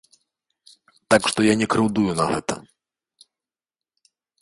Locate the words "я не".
1.51-1.67